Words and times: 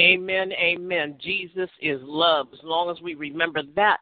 Amen. 0.00 0.52
Amen. 0.52 1.16
Jesus 1.22 1.68
is 1.82 2.00
love. 2.02 2.48
As 2.52 2.60
long 2.62 2.90
as 2.90 3.02
we 3.02 3.14
remember 3.14 3.62
that, 3.76 3.98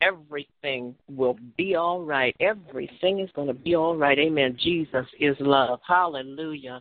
everything 0.00 0.94
will 1.08 1.36
be 1.56 1.76
all 1.76 2.02
right. 2.02 2.34
Everything 2.40 3.20
is 3.20 3.30
going 3.34 3.48
to 3.48 3.54
be 3.54 3.74
all 3.74 3.96
right. 3.96 4.18
Amen. 4.18 4.56
Jesus 4.60 5.06
is 5.20 5.36
love. 5.38 5.80
Hallelujah. 5.86 6.80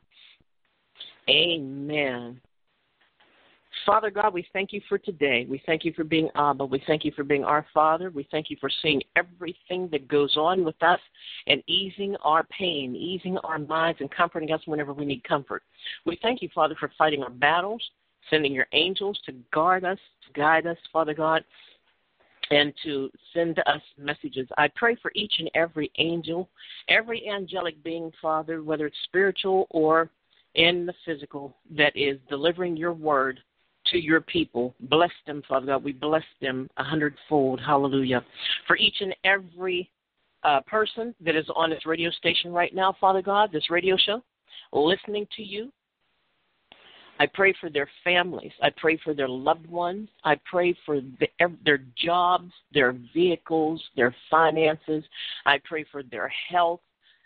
Amen. 1.30 2.42
Father 3.86 4.10
God, 4.10 4.34
we 4.34 4.46
thank 4.54 4.74
you 4.74 4.82
for 4.90 4.98
today. 4.98 5.46
We 5.48 5.62
thank 5.66 5.86
you 5.86 5.94
for 5.94 6.04
being 6.04 6.30
Abba. 6.36 6.66
We 6.66 6.82
thank 6.88 7.06
you 7.06 7.12
for 7.16 7.24
being 7.24 7.44
our 7.44 7.66
Father. 7.74 8.10
We 8.10 8.28
thank 8.32 8.50
you 8.50 8.58
for 8.60 8.70
seeing 8.82 9.02
everything 9.16 9.88
that 9.92 10.08
goes 10.08 10.36
on 10.36 10.66
with 10.66 10.82
us 10.82 11.00
and 11.46 11.62
easing 11.68 12.16
our 12.24 12.44
pain, 12.46 12.96
easing 12.96 13.38
our 13.40 13.60
minds, 13.60 14.02
and 14.02 14.10
comforting 14.10 14.52
us 14.52 14.62
whenever 14.66 14.94
we 14.94 15.06
need 15.06 15.24
comfort. 15.24 15.64
We 16.06 16.18
thank 16.22 16.42
you, 16.42 16.50
Father, 16.56 16.76
for 16.80 16.92
fighting 16.98 17.24
our 17.24 17.30
battles, 17.30 17.82
sending 18.30 18.54
your 18.54 18.68
angels 18.74 19.20
to 19.26 19.34
guard 19.54 19.84
us, 19.84 20.00
to 20.26 20.34
guide 20.34 20.68
us, 20.68 20.78
Father 20.92 21.14
God, 21.14 21.44
and 22.50 22.74
to 22.84 23.10
send 23.34 23.60
us 23.60 23.82
messages. 23.98 24.48
I 24.58 24.70
pray 24.76 24.96
for 25.02 25.12
each 25.16 25.34
and 25.40 25.50
every 25.54 25.92
angel, 25.98 26.50
every 26.90 27.28
angelic 27.30 27.82
being, 27.84 28.12
Father, 28.22 28.64
whether 28.64 28.88
it's 28.88 28.98
spiritual 29.06 29.68
or 29.70 30.10
in 30.56 30.86
the 30.86 30.94
physical, 31.06 31.56
that 31.76 31.96
is 31.96 32.18
delivering 32.30 32.78
your 32.78 32.94
word 32.94 33.40
to 33.88 33.98
your 33.98 34.22
people. 34.22 34.76
Bless 34.82 35.12
them, 35.26 35.44
Father 35.48 35.68
God. 35.68 35.84
We 35.84 35.94
bless 35.94 36.24
them 36.42 36.70
a 36.78 36.84
hundredfold. 36.84 37.60
Hallelujah. 37.60 38.24
For 38.66 38.78
each 38.78 38.96
and 39.02 39.16
every 39.24 39.90
uh, 40.44 40.62
person 40.62 41.14
that 41.22 41.36
is 41.36 41.46
on 41.56 41.70
this 41.70 41.86
radio 41.86 42.10
station 42.12 42.52
right 42.52 42.74
now, 42.74 42.96
Father 43.00 43.22
God, 43.22 43.52
this 43.52 43.70
radio 43.70 43.98
show, 43.98 44.24
listening 44.72 45.28
to 45.36 45.44
you, 45.44 45.72
I 47.20 47.26
pray 47.26 47.54
for 47.60 47.70
their 47.70 47.90
families. 48.04 48.52
I 48.62 48.70
pray 48.76 49.00
for 49.04 49.14
their 49.14 49.28
loved 49.28 49.68
ones. 49.68 50.10
I 50.24 50.40
pray 50.46 50.78
for 50.86 51.02
the, 51.02 51.28
their 51.66 51.80
jobs, 51.98 52.52
their 52.74 52.96
vehicles, 53.14 53.82
their 53.96 54.16
finances. 54.30 55.04
I 55.46 55.60
pray 55.64 55.86
for 55.92 56.04
their 56.04 56.32
health. 56.50 56.82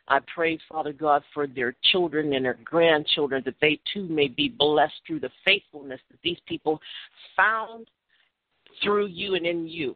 I 0.08 0.20
pray, 0.34 0.60
Father 0.70 0.94
God, 0.94 1.24
for 1.34 1.48
their 1.48 1.76
children 1.92 2.34
and 2.34 2.44
their 2.44 2.58
grandchildren 2.64 3.44
that 3.46 3.56
they 3.62 3.80
too 3.94 4.08
may 4.08 4.28
be 4.28 4.50
blessed 4.50 4.94
through 5.06 5.22
the 5.22 5.30
faithfulness 5.46 6.02
that 6.10 6.20
these 6.24 6.40
people 6.48 6.80
found 7.36 7.88
through 8.84 9.08
you 9.08 9.36
and 9.36 9.46
in 9.46 9.68
you. 9.68 9.96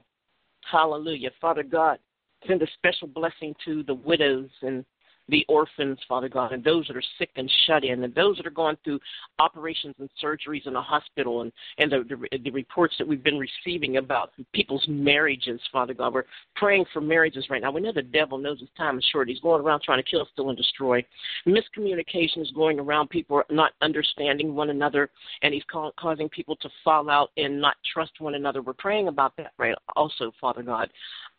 Hallelujah. 0.71 1.31
Father 1.41 1.63
God, 1.63 1.99
send 2.47 2.61
a 2.61 2.67
special 2.77 3.07
blessing 3.07 3.55
to 3.65 3.83
the 3.83 3.93
widows 3.93 4.49
and 4.61 4.85
the 5.29 5.45
orphans, 5.47 5.97
Father 6.07 6.29
God, 6.29 6.51
and 6.51 6.63
those 6.63 6.87
that 6.87 6.95
are 6.95 7.03
sick 7.17 7.29
and 7.35 7.51
shut 7.65 7.83
in, 7.83 8.03
and 8.03 8.13
those 8.13 8.37
that 8.37 8.45
are 8.45 8.51
going 8.51 8.77
through 8.83 8.99
operations 9.39 9.95
and 9.99 10.09
surgeries 10.23 10.67
in 10.67 10.73
the 10.73 10.81
hospital, 10.81 11.41
and, 11.41 11.51
and 11.77 11.91
the, 11.91 12.03
the, 12.31 12.37
the 12.39 12.51
reports 12.51 12.95
that 12.97 13.07
we've 13.07 13.23
been 13.23 13.39
receiving 13.39 13.97
about 13.97 14.31
people's 14.53 14.85
marriages, 14.87 15.59
Father 15.71 15.93
God. 15.93 16.13
We're 16.13 16.25
praying 16.55 16.85
for 16.93 17.01
marriages 17.01 17.45
right 17.49 17.61
now. 17.61 17.71
We 17.71 17.81
know 17.81 17.91
the 17.91 18.01
devil 18.01 18.37
knows 18.37 18.59
his 18.59 18.69
time 18.77 18.97
is 18.97 19.05
short. 19.11 19.29
He's 19.29 19.39
going 19.39 19.61
around 19.61 19.81
trying 19.81 20.03
to 20.03 20.09
kill, 20.09 20.27
steal, 20.33 20.49
and 20.49 20.57
destroy. 20.57 21.03
Miscommunication 21.47 22.41
is 22.41 22.51
going 22.51 22.79
around. 22.79 23.09
People 23.09 23.37
are 23.37 23.45
not 23.49 23.71
understanding 23.81 24.53
one 24.53 24.69
another, 24.69 25.09
and 25.41 25.53
he's 25.53 25.63
ca- 25.71 25.91
causing 25.99 26.29
people 26.29 26.55
to 26.57 26.69
fall 26.83 27.09
out 27.09 27.31
and 27.37 27.59
not 27.59 27.75
trust 27.93 28.11
one 28.19 28.35
another. 28.35 28.61
We're 28.61 28.73
praying 28.73 29.07
about 29.07 29.35
that 29.37 29.53
right 29.57 29.75
also, 29.95 30.31
Father 30.39 30.63
God. 30.63 30.89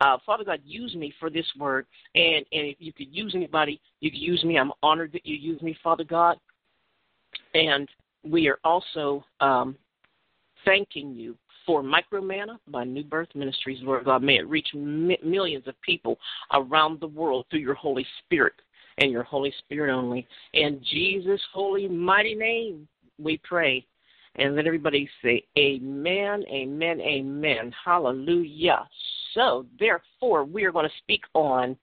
Uh, 0.01 0.19
Father 0.27 0.45
God, 0.45 0.61
use 0.65 0.95
me 0.95 1.13
for 1.19 1.31
this 1.31 1.47
word, 1.59 1.87
and, 2.15 2.45
and 2.53 2.67
if 2.67 2.77
you 2.79 2.93
could 2.93 3.09
use 3.11 3.33
anybody, 3.35 3.76
you 4.01 4.11
could 4.11 4.21
use 4.21 4.43
me. 4.45 4.59
I'm 4.59 4.73
honored 4.83 5.13
that 5.13 5.27
you 5.27 5.37
use 5.37 5.61
me, 5.63 5.77
Father 5.83 6.05
God. 6.05 6.37
And 7.55 7.89
we 8.25 8.49
are 8.49 8.59
also 8.65 9.25
um, 9.41 9.77
thanking 10.65 11.13
you 11.15 11.37
for 11.65 11.83
Micro 11.83 12.21
Manna 12.21 12.61
by 12.69 12.85
New 12.85 13.05
Birth 13.05 13.29
Ministries, 13.35 13.81
Lord 13.83 14.05
God. 14.05 14.23
May 14.23 14.37
it 14.37 14.49
reach 14.49 14.69
mi- 14.75 15.19
millions 15.25 15.67
of 15.67 15.81
people 15.83 16.19
around 16.53 17.01
the 17.01 17.09
world 17.09 17.47
through 17.51 17.61
your 17.61 17.75
Holy 17.75 18.07
Spirit 18.25 18.55
and 18.99 19.11
your 19.11 19.25
Holy 19.25 19.53
Spirit 19.59 19.93
only. 19.93 20.27
In 20.55 20.81
Jesus' 20.93 21.41
holy, 21.53 21.89
mighty 21.89 22.35
name, 22.35 22.87
we 23.19 23.41
pray. 23.45 23.85
And 24.37 24.55
let 24.55 24.67
everybody 24.67 25.09
say, 25.23 25.45
Amen, 25.59 26.45
Amen, 26.51 27.01
Amen. 27.01 27.73
Hallelujah. 27.85 28.87
So, 29.35 29.67
therefore, 29.79 30.45
we 30.45 30.65
are 30.65 30.73
going 30.73 30.89
to 30.89 30.95
speak 30.99 31.23
on 31.35 31.77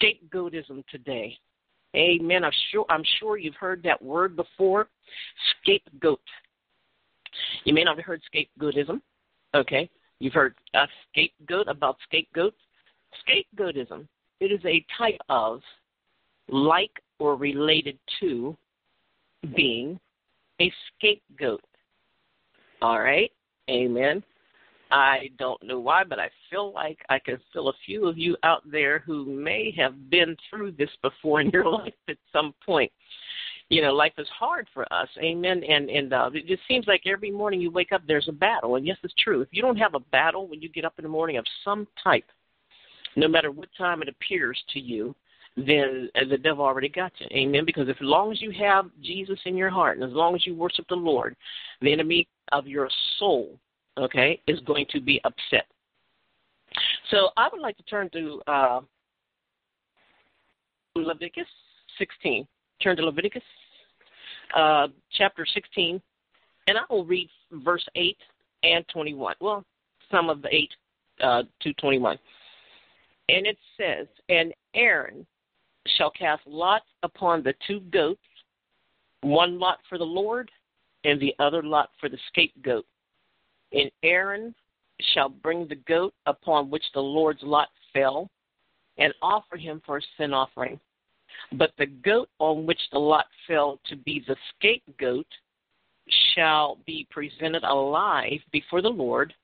scapegoatism 0.00 0.84
today. 0.88 1.36
Amen. 1.94 2.44
I'm 2.44 2.52
sure, 2.70 2.84
I'm 2.88 3.04
sure 3.18 3.38
you've 3.38 3.54
heard 3.54 3.82
that 3.84 4.00
word 4.02 4.36
before 4.36 4.88
scapegoat. 5.62 6.20
You 7.64 7.74
may 7.74 7.84
not 7.84 7.96
have 7.96 8.04
heard 8.04 8.22
scapegoatism. 8.34 9.00
Okay. 9.54 9.88
You've 10.18 10.34
heard 10.34 10.54
a 10.74 10.86
scapegoat 11.10 11.68
about 11.68 11.96
scapegoats. 12.04 12.56
Scapegoatism. 13.26 14.06
It 14.40 14.52
is 14.52 14.60
a 14.64 14.84
type 14.96 15.20
of 15.28 15.60
like 16.48 17.02
or 17.18 17.36
related 17.36 17.98
to 18.20 18.56
being 19.54 19.98
a 20.60 20.72
scapegoat. 20.96 21.62
All 22.82 23.00
right? 23.00 23.30
Amen. 23.70 24.22
I 24.90 25.30
don't 25.38 25.62
know 25.62 25.80
why, 25.80 26.04
but 26.04 26.18
I 26.18 26.30
feel 26.50 26.72
like 26.72 26.98
I 27.08 27.18
can 27.18 27.38
feel 27.52 27.68
a 27.68 27.72
few 27.84 28.06
of 28.06 28.16
you 28.16 28.36
out 28.42 28.62
there 28.70 29.00
who 29.00 29.24
may 29.24 29.74
have 29.76 30.10
been 30.10 30.36
through 30.48 30.72
this 30.72 30.90
before 31.02 31.40
in 31.40 31.50
your 31.52 31.68
life 31.68 31.94
at 32.08 32.18
some 32.32 32.54
point. 32.64 32.92
You 33.68 33.82
know, 33.82 33.92
life 33.92 34.12
is 34.16 34.28
hard 34.28 34.68
for 34.72 34.90
us, 34.92 35.08
amen. 35.18 35.64
And 35.64 35.90
and 35.90 36.12
uh, 36.12 36.30
it 36.32 36.46
just 36.46 36.62
seems 36.68 36.86
like 36.86 37.02
every 37.04 37.32
morning 37.32 37.60
you 37.60 37.70
wake 37.70 37.90
up, 37.90 38.02
there's 38.06 38.28
a 38.28 38.32
battle. 38.32 38.76
And 38.76 38.86
yes, 38.86 38.96
it's 39.02 39.14
true. 39.22 39.40
If 39.40 39.48
you 39.50 39.60
don't 39.60 39.76
have 39.76 39.94
a 39.94 40.00
battle 40.00 40.46
when 40.46 40.62
you 40.62 40.68
get 40.68 40.84
up 40.84 40.94
in 40.98 41.02
the 41.02 41.08
morning 41.08 41.36
of 41.36 41.44
some 41.64 41.88
type, 42.02 42.26
no 43.16 43.26
matter 43.26 43.50
what 43.50 43.68
time 43.76 44.02
it 44.02 44.08
appears 44.08 44.62
to 44.72 44.78
you, 44.78 45.16
then 45.56 46.08
the 46.30 46.38
devil 46.38 46.64
already 46.64 46.88
got 46.88 47.12
you. 47.18 47.26
Amen. 47.32 47.64
Because 47.64 47.88
as 47.88 47.96
long 48.00 48.30
as 48.30 48.40
you 48.40 48.52
have 48.52 48.86
Jesus 49.02 49.38
in 49.46 49.56
your 49.56 49.70
heart 49.70 49.98
and 49.98 50.08
as 50.08 50.14
long 50.14 50.36
as 50.36 50.46
you 50.46 50.54
worship 50.54 50.86
the 50.88 50.94
Lord, 50.94 51.34
the 51.80 51.92
enemy 51.92 52.28
of 52.52 52.68
your 52.68 52.88
soul 53.18 53.58
okay, 53.98 54.40
is 54.46 54.60
going 54.60 54.86
to 54.90 55.00
be 55.00 55.20
upset. 55.24 55.66
So 57.10 57.30
I 57.36 57.48
would 57.50 57.60
like 57.60 57.76
to 57.76 57.82
turn 57.84 58.10
to 58.10 58.42
uh, 58.46 58.80
Leviticus 60.94 61.46
16. 61.98 62.46
Turn 62.82 62.96
to 62.96 63.04
Leviticus 63.04 63.42
uh, 64.54 64.88
chapter 65.16 65.46
16, 65.46 66.00
and 66.68 66.78
I 66.78 66.82
will 66.90 67.04
read 67.04 67.28
verse 67.52 67.86
8 67.94 68.16
and 68.62 68.84
21. 68.92 69.34
Well, 69.40 69.64
some 70.10 70.30
of 70.30 70.42
the 70.42 70.54
8 70.54 70.70
uh, 71.22 71.42
to 71.60 71.72
21. 71.74 72.18
And 73.28 73.46
it 73.46 73.58
says, 73.76 74.06
And 74.28 74.52
Aaron 74.74 75.26
shall 75.96 76.10
cast 76.10 76.42
lots 76.46 76.86
upon 77.02 77.42
the 77.42 77.54
two 77.66 77.80
goats, 77.92 78.20
one 79.22 79.58
lot 79.58 79.78
for 79.88 79.98
the 79.98 80.04
Lord, 80.04 80.50
and 81.04 81.20
the 81.20 81.34
other 81.38 81.62
lot 81.62 81.90
for 82.00 82.08
the 82.08 82.18
scapegoat. 82.28 82.84
And 83.76 83.90
Aaron 84.02 84.54
shall 85.12 85.28
bring 85.28 85.68
the 85.68 85.76
goat 85.86 86.14
upon 86.24 86.70
which 86.70 86.84
the 86.94 87.00
Lord's 87.00 87.42
lot 87.42 87.68
fell, 87.92 88.30
and 88.98 89.12
offer 89.20 89.56
him 89.56 89.82
for 89.84 89.98
a 89.98 90.02
sin 90.16 90.32
offering. 90.32 90.80
But 91.52 91.72
the 91.76 91.86
goat 91.86 92.30
on 92.38 92.64
which 92.64 92.80
the 92.90 92.98
lot 92.98 93.26
fell 93.46 93.78
to 93.88 93.96
be 93.96 94.24
the 94.26 94.36
scapegoat 94.54 95.26
shall 96.34 96.78
be 96.86 97.06
presented 97.10 97.64
alive 97.64 98.40
before 98.52 98.80
the 98.80 98.88
Lord 98.88 99.34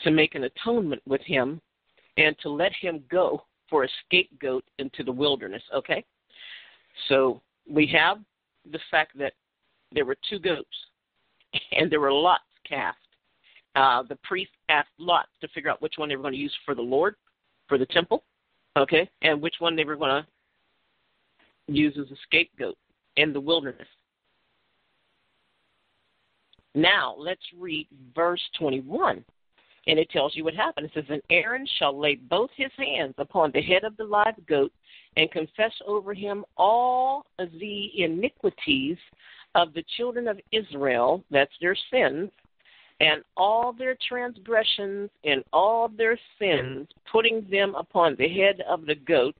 to 0.00 0.10
make 0.10 0.34
an 0.34 0.44
atonement 0.44 1.02
with 1.06 1.20
him 1.22 1.60
and 2.16 2.36
to 2.42 2.48
let 2.48 2.72
him 2.72 3.04
go 3.10 3.44
for 3.70 3.84
a 3.84 3.88
scapegoat 4.04 4.64
into 4.78 5.04
the 5.04 5.12
wilderness. 5.12 5.62
Okay? 5.72 6.04
So 7.08 7.40
we 7.70 7.86
have 7.88 8.18
the 8.72 8.80
fact 8.90 9.16
that 9.18 9.34
there 9.92 10.04
were 10.04 10.16
two 10.28 10.40
goats 10.40 10.68
and 11.72 11.90
there 11.90 12.00
were 12.00 12.12
lots 12.12 12.42
cast. 12.68 12.98
Uh, 13.76 14.02
the 14.08 14.16
priest 14.24 14.50
asked 14.70 14.88
Lot 14.98 15.26
to 15.42 15.48
figure 15.48 15.70
out 15.70 15.82
which 15.82 15.94
one 15.96 16.08
they 16.08 16.16
were 16.16 16.22
going 16.22 16.34
to 16.34 16.40
use 16.40 16.54
for 16.64 16.74
the 16.74 16.82
Lord, 16.82 17.14
for 17.68 17.76
the 17.76 17.86
temple, 17.86 18.24
okay, 18.76 19.08
and 19.20 19.40
which 19.40 19.56
one 19.58 19.76
they 19.76 19.84
were 19.84 19.96
going 19.96 20.22
to 20.22 21.72
use 21.72 21.94
as 22.00 22.10
a 22.10 22.16
scapegoat 22.24 22.76
in 23.16 23.34
the 23.34 23.40
wilderness. 23.40 23.86
Now, 26.74 27.14
let's 27.18 27.42
read 27.58 27.86
verse 28.14 28.42
21. 28.58 29.24
And 29.88 29.98
it 29.98 30.10
tells 30.10 30.34
you 30.34 30.44
what 30.44 30.54
happened. 30.54 30.86
It 30.86 30.92
says, 30.94 31.04
And 31.08 31.22
Aaron 31.30 31.66
shall 31.78 31.98
lay 31.98 32.16
both 32.16 32.50
his 32.56 32.72
hands 32.76 33.14
upon 33.18 33.52
the 33.52 33.62
head 33.62 33.84
of 33.84 33.96
the 33.96 34.04
live 34.04 34.34
goat 34.48 34.72
and 35.16 35.30
confess 35.30 35.72
over 35.86 36.12
him 36.12 36.44
all 36.56 37.24
the 37.38 37.90
iniquities 37.96 38.96
of 39.54 39.72
the 39.74 39.84
children 39.96 40.28
of 40.28 40.40
Israel, 40.52 41.24
that's 41.30 41.52
their 41.60 41.76
sins, 41.90 42.30
and 43.00 43.22
all 43.36 43.72
their 43.72 43.96
transgressions 44.08 45.10
and 45.24 45.44
all 45.52 45.88
their 45.88 46.18
sins, 46.38 46.88
putting 47.10 47.46
them 47.50 47.74
upon 47.74 48.16
the 48.18 48.28
head 48.28 48.62
of 48.68 48.86
the 48.86 48.94
goat, 48.94 49.36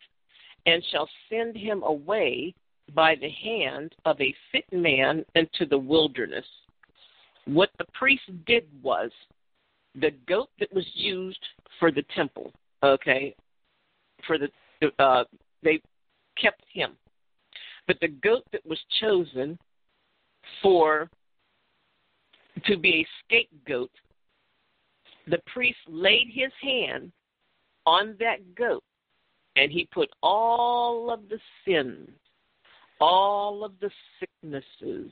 and 0.66 0.82
shall 0.90 1.08
send 1.30 1.56
him 1.56 1.82
away 1.82 2.54
by 2.94 3.14
the 3.14 3.30
hand 3.30 3.94
of 4.04 4.20
a 4.20 4.34
fit 4.52 4.70
man 4.72 5.24
into 5.34 5.66
the 5.68 5.78
wilderness. 5.78 6.44
what 7.46 7.70
the 7.78 7.84
priest 7.94 8.24
did 8.44 8.64
was 8.82 9.10
the 9.94 10.10
goat 10.28 10.48
that 10.58 10.72
was 10.72 10.84
used 10.94 11.38
for 11.78 11.92
the 11.92 12.02
temple, 12.14 12.52
okay, 12.82 13.34
for 14.26 14.36
the 14.36 14.48
uh, 14.98 15.24
they 15.62 15.80
kept 16.40 16.62
him, 16.72 16.96
but 17.86 17.98
the 18.00 18.08
goat 18.08 18.42
that 18.52 18.66
was 18.66 18.78
chosen 19.00 19.58
for 20.60 21.08
to 22.64 22.76
be 22.76 23.00
a 23.00 23.06
scapegoat, 23.24 23.90
the 25.28 25.38
priest 25.52 25.78
laid 25.86 26.28
his 26.32 26.52
hand 26.62 27.12
on 27.84 28.16
that 28.18 28.54
goat 28.54 28.82
and 29.56 29.72
he 29.72 29.88
put 29.92 30.08
all 30.22 31.10
of 31.10 31.28
the 31.28 31.38
sins, 31.66 32.08
all 33.00 33.64
of 33.64 33.72
the 33.80 33.90
sicknesses, 34.20 35.10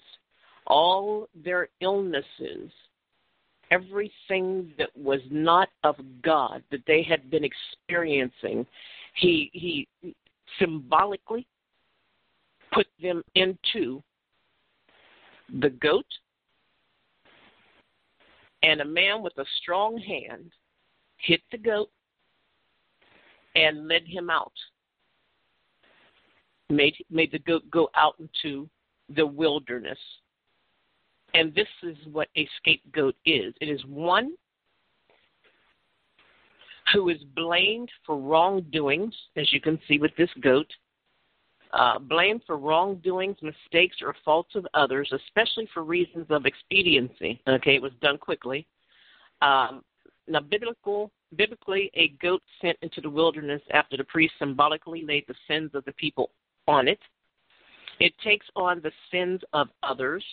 all 0.67 1.29
their 1.45 1.69
illnesses, 1.81 2.71
everything 3.71 4.73
that 4.79 4.91
was 4.97 5.21
not 5.31 5.69
of 5.83 5.97
God 6.23 6.63
that 6.71 6.83
they 6.87 7.03
had 7.03 7.31
been 7.31 7.45
experiencing, 7.45 8.67
he 9.15 9.51
he 9.53 9.89
symbolically 10.59 11.47
put 12.73 12.87
them 13.01 13.23
into 13.35 14.03
the 15.61 15.71
goat 15.71 16.07
and 18.65 18.81
a 18.81 18.85
man 18.85 19.23
with 19.23 19.37
a 19.39 19.45
strong 19.61 19.99
hand 19.99 20.51
hit 21.19 21.43
the 21.53 21.59
goat 21.59 21.91
and 23.55 23.87
led 23.87 24.03
him 24.07 24.31
out. 24.31 24.53
Made 26.71 26.97
made 27.11 27.31
the 27.31 27.39
goat 27.41 27.63
go 27.71 27.91
out 27.95 28.15
into 28.19 28.69
the 29.15 29.27
wilderness. 29.27 29.99
And 31.35 31.55
this 31.55 31.69
is 31.83 31.97
what 32.11 32.29
a 32.37 32.49
scapegoat 32.57 33.17
is. 33.27 33.53
It 33.61 33.69
is 33.69 33.85
one 33.87 34.33
who 36.93 37.11
is 37.11 37.19
blamed 37.37 37.91
for 38.07 38.19
wrongdoings, 38.19 39.15
as 39.37 39.53
you 39.53 39.61
can 39.61 39.79
see 39.87 39.99
with 39.99 40.13
this 40.17 40.31
goat, 40.41 40.71
uh, 41.73 41.99
blamed 41.99 42.43
for 42.47 42.57
wrongdoings, 42.57 43.37
mistakes, 43.43 43.97
or 44.03 44.15
faults 44.25 44.55
of 44.55 44.67
others, 44.75 45.13
especially 45.13 45.69
for 45.73 45.83
reasons 45.83 46.27
of 46.31 46.47
expediency. 46.47 47.41
Okay, 47.49 47.75
it 47.75 47.83
was 47.83 47.93
done 48.01 48.19
quickly. 48.19 48.67
Um, 49.43 49.83
now, 50.27 50.41
biblical, 50.41 51.11
biblically, 51.37 51.91
a 51.95 52.09
goat 52.23 52.43
sent 52.63 52.79
into 52.83 53.01
the 53.01 53.11
wilderness 53.11 53.61
after 53.73 53.97
the 53.97 54.05
priest 54.05 54.35
symbolically 54.39 55.05
laid 55.05 55.25
the 55.27 55.35
sins 55.49 55.71
of 55.75 55.85
the 55.85 55.93
people 55.93 56.31
on 56.67 56.89
it. 56.89 57.01
It 58.01 58.13
takes 58.23 58.47
on 58.57 58.81
the 58.83 58.93
sins 59.11 59.41
of 59.53 59.69
others. 59.83 60.25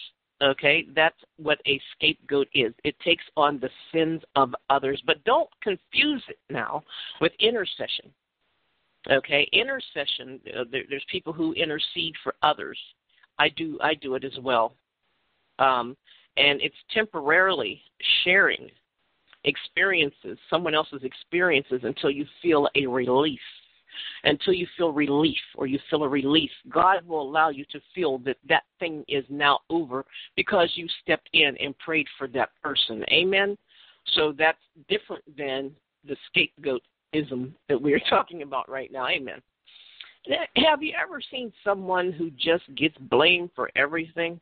Okay, 0.41 0.87
that's 0.95 1.17
what 1.37 1.59
a 1.67 1.79
scapegoat 1.95 2.47
is. 2.55 2.73
It 2.83 2.99
takes 2.99 3.23
on 3.37 3.59
the 3.59 3.69
sins 3.93 4.21
of 4.35 4.55
others. 4.69 5.01
But 5.05 5.23
don't 5.23 5.49
confuse 5.61 6.23
it 6.29 6.39
now 6.49 6.83
with 7.19 7.31
intercession. 7.39 8.11
Okay, 9.09 9.49
intercession. 9.51 10.39
Uh, 10.55 10.63
there, 10.71 10.83
there's 10.89 11.05
people 11.11 11.33
who 11.33 11.53
intercede 11.53 12.13
for 12.23 12.35
others. 12.43 12.77
I 13.39 13.49
do. 13.49 13.79
I 13.81 13.95
do 13.95 14.15
it 14.15 14.23
as 14.23 14.37
well. 14.41 14.75
Um, 15.59 15.97
and 16.37 16.61
it's 16.61 16.75
temporarily 16.93 17.81
sharing 18.23 18.69
experiences, 19.43 20.37
someone 20.49 20.75
else's 20.75 21.03
experiences, 21.03 21.81
until 21.83 22.11
you 22.11 22.25
feel 22.41 22.67
a 22.75 22.85
release. 22.85 23.39
Until 24.23 24.53
you 24.53 24.67
feel 24.77 24.93
relief 24.93 25.37
or 25.55 25.67
you 25.67 25.77
feel 25.89 26.03
a 26.03 26.07
relief, 26.07 26.49
God 26.69 27.05
will 27.05 27.21
allow 27.21 27.49
you 27.49 27.65
to 27.71 27.81
feel 27.93 28.19
that 28.19 28.37
that 28.47 28.63
thing 28.79 29.03
is 29.09 29.25
now 29.29 29.59
over 29.69 30.05
because 30.37 30.71
you 30.75 30.87
stepped 31.01 31.29
in 31.33 31.57
and 31.59 31.77
prayed 31.77 32.07
for 32.17 32.27
that 32.29 32.49
person. 32.63 33.03
Amen. 33.11 33.57
So 34.13 34.33
that's 34.37 34.61
different 34.87 35.23
than 35.37 35.71
the 36.07 36.15
scapegoat 36.27 36.81
ism 37.13 37.55
that 37.69 37.81
we're 37.81 38.01
talking 38.09 38.41
about 38.41 38.69
right 38.69 38.91
now. 38.91 39.07
Amen. 39.07 39.41
Have 40.55 40.83
you 40.83 40.93
ever 41.01 41.19
seen 41.31 41.51
someone 41.63 42.11
who 42.11 42.29
just 42.31 42.63
gets 42.75 42.95
blamed 43.09 43.49
for 43.55 43.71
everything? 43.75 44.39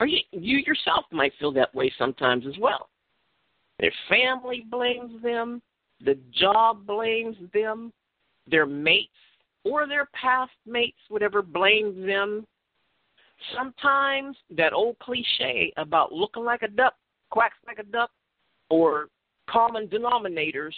Or 0.00 0.06
you, 0.06 0.18
you 0.30 0.58
yourself 0.58 1.04
might 1.10 1.32
feel 1.38 1.52
that 1.52 1.74
way 1.74 1.92
sometimes 1.98 2.46
as 2.46 2.54
well. 2.60 2.88
Their 3.80 3.92
family 4.08 4.64
blames 4.70 5.20
them, 5.22 5.60
the 6.04 6.16
job 6.32 6.86
blames 6.86 7.36
them, 7.52 7.92
their 8.48 8.66
mates 8.66 9.10
or 9.64 9.88
their 9.88 10.08
past 10.14 10.52
mates, 10.66 10.98
whatever, 11.08 11.42
blames 11.42 12.06
them. 12.06 12.46
Sometimes 13.56 14.36
that 14.56 14.72
old 14.72 14.98
cliche 15.00 15.72
about 15.76 16.12
looking 16.12 16.44
like 16.44 16.62
a 16.62 16.68
duck 16.68 16.94
quacks 17.30 17.56
like 17.66 17.78
a 17.78 17.84
duck 17.84 18.10
or 18.70 19.08
common 19.50 19.88
denominators 19.88 20.72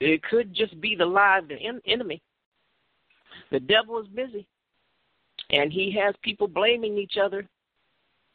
it 0.00 0.22
could 0.22 0.54
just 0.54 0.80
be 0.80 0.94
the 0.94 1.06
lie 1.06 1.38
of 1.38 1.48
the 1.48 1.58
enemy. 1.86 2.22
The 3.50 3.60
devil 3.60 4.00
is 4.00 4.08
busy, 4.08 4.46
and 5.50 5.72
he 5.72 5.92
has 5.92 6.14
people 6.22 6.48
blaming 6.48 6.98
each 6.98 7.16
other, 7.22 7.46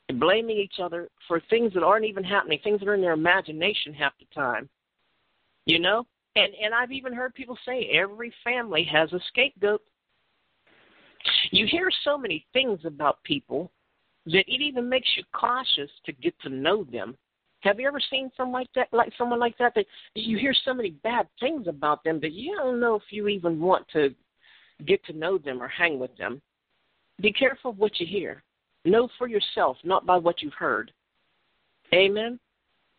and 0.09 0.19
blaming 0.19 0.57
each 0.57 0.79
other 0.81 1.09
for 1.27 1.41
things 1.49 1.73
that 1.73 1.83
aren't 1.83 2.05
even 2.05 2.23
happening, 2.23 2.59
things 2.63 2.79
that 2.79 2.87
are 2.87 2.95
in 2.95 3.01
their 3.01 3.13
imagination 3.13 3.93
half 3.93 4.13
the 4.19 4.25
time. 4.33 4.69
You 5.65 5.79
know, 5.79 6.05
and 6.35 6.53
and 6.63 6.73
I've 6.73 6.91
even 6.91 7.13
heard 7.13 7.33
people 7.33 7.57
say 7.65 7.89
every 7.93 8.33
family 8.43 8.83
has 8.85 9.11
a 9.13 9.19
scapegoat. 9.27 9.81
You 11.51 11.67
hear 11.67 11.89
so 12.03 12.17
many 12.17 12.45
things 12.53 12.79
about 12.85 13.23
people 13.23 13.71
that 14.25 14.45
it 14.47 14.61
even 14.61 14.87
makes 14.89 15.09
you 15.15 15.23
cautious 15.33 15.89
to 16.05 16.11
get 16.13 16.39
to 16.41 16.49
know 16.49 16.83
them 16.83 17.15
have 17.61 17.79
you 17.79 17.87
ever 17.87 18.01
seen 18.09 18.31
someone 18.35 18.61
like 18.61 18.69
that, 18.75 18.87
like 18.91 19.11
someone 19.17 19.39
like 19.39 19.57
that, 19.57 19.73
that 19.75 19.85
you 20.13 20.37
hear 20.37 20.53
so 20.65 20.73
many 20.73 20.91
bad 21.03 21.27
things 21.39 21.67
about 21.67 22.03
them 22.03 22.19
that 22.21 22.33
you 22.33 22.55
don't 22.55 22.79
know 22.79 22.95
if 22.95 23.03
you 23.09 23.27
even 23.27 23.59
want 23.59 23.87
to 23.93 24.09
get 24.85 25.03
to 25.05 25.13
know 25.13 25.37
them 25.37 25.61
or 25.61 25.67
hang 25.67 25.99
with 25.99 26.15
them? 26.17 26.41
Be 27.21 27.31
careful 27.31 27.71
of 27.71 27.77
what 27.77 27.99
you 27.99 28.07
hear. 28.07 28.43
Know 28.83 29.07
for 29.17 29.27
yourself, 29.27 29.77
not 29.83 30.07
by 30.07 30.17
what 30.17 30.41
you've 30.41 30.53
heard. 30.53 30.91
Amen. 31.93 32.39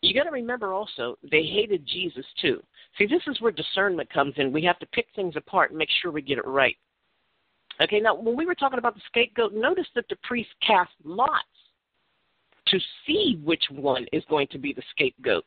You 0.01 0.15
got 0.15 0.25
to 0.25 0.31
remember 0.31 0.73
also, 0.73 1.17
they 1.29 1.43
hated 1.43 1.87
Jesus 1.87 2.27
too. 2.41 2.63
See, 2.99 3.07
this 3.07 3.23
is 3.27 3.41
where 3.41 3.53
discernment 3.53 4.13
comes 4.13 4.35
in. 4.37 4.53
We 4.53 4.65
have 4.65 4.79
to 4.81 4.87
pick 4.87 5.07
things 5.15 5.35
apart 5.37 5.71
and 5.71 5.79
make 5.79 5.89
sure 6.01 6.13
we 6.13 6.23
get 6.23 6.39
it 6.39 6.47
right. 6.47 6.77
Okay, 7.81 8.01
now 8.01 8.15
when 8.15 8.37
we 8.37 8.47
were 8.47 8.55
talking 8.55 8.79
about 8.79 8.95
the 8.95 9.01
scapegoat, 9.07 9.55
notice 9.55 9.87
that 9.95 10.05
the 10.09 10.17
priest 10.23 10.51
cast 10.65 10.91
lots 11.05 11.47
to 12.73 12.81
see 13.07 13.41
which 13.45 13.63
one 13.71 14.07
is 14.13 14.25
going 14.29 14.49
to 14.49 14.59
be 14.59 14.73
the 14.73 14.83
scapegoat. 14.91 15.45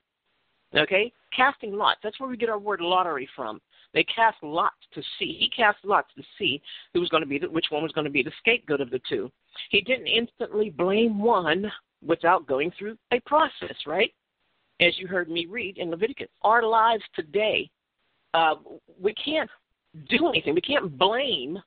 Okay? 0.76 1.12
Casting 1.36 1.74
lots. 1.74 2.00
That's 2.04 2.20
where 2.20 2.30
we 2.30 2.38
get 2.38 2.50
our 2.50 2.60
word 2.60 2.80
lottery 2.80 3.28
from. 3.36 3.60
They 3.94 4.04
cast 4.04 4.38
lots 4.42 4.76
to 4.94 5.02
see. 5.18 5.38
He 5.40 5.50
cast 5.56 5.78
lots 5.84 6.10
to 6.16 6.24
see 6.38 6.62
who 6.94 7.00
was 7.00 7.10
going 7.10 7.24
to 7.24 7.30
be 7.30 7.40
the, 7.40 7.50
which 7.50 7.68
one 7.70 7.84
was 7.84 7.92
going 7.92 8.06
to 8.06 8.12
be 8.12 8.24
the 8.24 8.32
scapegoat 8.40 8.82
of 8.82 8.90
the 8.90 9.02
two. 9.08 9.32
He 9.70 9.82
didn't 9.82 10.08
instantly 10.08 10.70
blame 10.70 11.20
one 11.20 11.72
without 12.06 12.48
going 12.48 12.72
through 12.78 12.98
a 13.12 13.20
process, 13.22 13.76
right? 13.88 14.12
As 14.82 14.98
you 14.98 15.08
heard 15.08 15.30
me 15.30 15.46
read 15.46 15.78
in 15.78 15.90
Leviticus. 15.90 16.28
Our 16.44 16.64
lives 16.64 17.04
today, 17.16 17.70
uh, 18.34 18.56
we 19.02 19.14
can't 19.14 19.50
do 20.10 20.28
anything. 20.28 20.54
We 20.54 20.62
can't 20.62 20.98
blame 20.98 21.58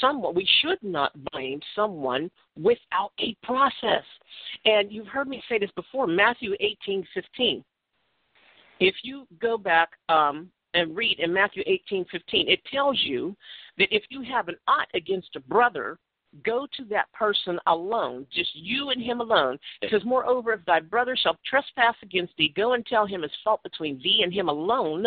someone 0.00 0.34
we 0.34 0.48
should 0.60 0.82
not 0.82 1.12
blame 1.32 1.60
someone 1.74 2.30
without 2.56 3.12
a 3.20 3.36
process. 3.42 4.04
And 4.64 4.90
you've 4.92 5.06
heard 5.06 5.28
me 5.28 5.42
say 5.48 5.58
this 5.58 5.70
before, 5.76 6.06
Matthew 6.06 6.54
eighteen 6.60 7.06
fifteen. 7.14 7.64
If 8.78 8.94
you 9.02 9.26
go 9.40 9.58
back 9.58 9.90
um, 10.08 10.50
and 10.74 10.96
read 10.96 11.18
in 11.18 11.32
Matthew 11.32 11.62
eighteen 11.66 12.04
fifteen, 12.10 12.48
it 12.48 12.60
tells 12.72 12.98
you 13.04 13.36
that 13.78 13.88
if 13.90 14.04
you 14.08 14.22
have 14.22 14.48
an 14.48 14.56
ought 14.68 14.88
against 14.94 15.36
a 15.36 15.40
brother, 15.40 15.98
go 16.44 16.66
to 16.76 16.84
that 16.84 17.10
person 17.12 17.58
alone, 17.66 18.26
just 18.32 18.50
you 18.54 18.90
and 18.90 19.02
him 19.02 19.20
alone. 19.20 19.58
It 19.82 19.90
says, 19.90 20.02
Moreover, 20.04 20.52
if 20.52 20.64
thy 20.64 20.80
brother 20.80 21.16
shall 21.16 21.36
trespass 21.48 21.96
against 22.02 22.34
thee, 22.36 22.52
go 22.56 22.74
and 22.74 22.84
tell 22.86 23.06
him 23.06 23.22
his 23.22 23.32
fault 23.42 23.62
between 23.62 24.00
thee 24.02 24.20
and 24.22 24.32
him 24.32 24.48
alone. 24.48 25.06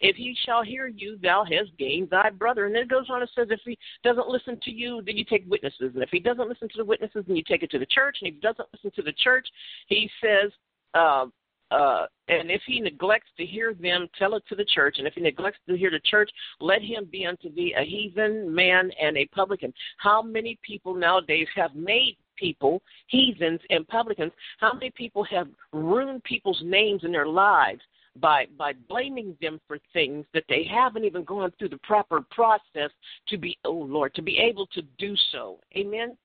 If 0.00 0.16
he 0.16 0.36
shall 0.44 0.62
hear 0.62 0.86
you, 0.86 1.18
thou 1.22 1.44
hast 1.44 1.76
gained 1.78 2.10
thy 2.10 2.30
brother. 2.30 2.66
And 2.66 2.74
then 2.74 2.82
it 2.82 2.88
goes 2.88 3.06
on 3.08 3.20
and 3.20 3.30
says, 3.34 3.48
If 3.50 3.60
he 3.64 3.78
doesn't 4.02 4.28
listen 4.28 4.58
to 4.62 4.70
you, 4.70 5.02
then 5.04 5.16
you 5.16 5.24
take 5.24 5.48
witnesses. 5.48 5.92
And 5.94 6.02
if 6.02 6.10
he 6.10 6.20
doesn't 6.20 6.48
listen 6.48 6.68
to 6.68 6.78
the 6.78 6.84
witnesses, 6.84 7.24
then 7.26 7.36
you 7.36 7.44
take 7.46 7.62
it 7.62 7.70
to 7.70 7.78
the 7.78 7.86
church. 7.86 8.18
And 8.20 8.28
if 8.28 8.34
he 8.34 8.40
doesn't 8.40 8.68
listen 8.72 8.90
to 8.96 9.02
the 9.02 9.12
church, 9.12 9.46
he 9.88 10.10
says, 10.22 10.50
uh, 10.94 11.26
uh, 11.70 12.06
and 12.28 12.50
if 12.50 12.62
he 12.66 12.80
neglects 12.80 13.30
to 13.36 13.44
hear 13.44 13.74
them, 13.74 14.08
tell 14.18 14.34
it 14.34 14.44
to 14.48 14.54
the 14.54 14.64
church. 14.64 14.96
And 14.98 15.06
if 15.06 15.14
he 15.14 15.20
neglects 15.20 15.58
to 15.68 15.76
hear 15.76 15.90
the 15.90 16.00
church, 16.00 16.30
let 16.60 16.82
him 16.82 17.06
be 17.10 17.26
unto 17.26 17.52
thee 17.52 17.74
a 17.76 17.84
heathen 17.84 18.54
man 18.54 18.90
and 19.00 19.16
a 19.16 19.26
publican. 19.26 19.72
How 19.98 20.22
many 20.22 20.58
people 20.62 20.94
nowadays 20.94 21.48
have 21.54 21.74
made 21.74 22.16
people 22.36 22.82
heathens 23.08 23.60
and 23.70 23.86
publicans? 23.88 24.32
How 24.58 24.72
many 24.72 24.90
people 24.90 25.24
have 25.24 25.48
ruined 25.72 26.24
people's 26.24 26.62
names 26.64 27.04
in 27.04 27.12
their 27.12 27.26
lives 27.26 27.80
by 28.20 28.46
by 28.56 28.72
blaming 28.88 29.36
them 29.40 29.60
for 29.66 29.78
things 29.92 30.24
that 30.34 30.44
they 30.48 30.64
haven't 30.64 31.04
even 31.04 31.24
gone 31.24 31.52
through 31.58 31.68
the 31.68 31.78
proper 31.78 32.20
process 32.30 32.90
to 33.28 33.36
be 33.36 33.58
oh 33.64 33.72
Lord 33.72 34.14
to 34.14 34.22
be 34.22 34.38
able 34.38 34.66
to 34.68 34.82
do 34.98 35.14
so. 35.32 35.58
Amen. 35.76 36.16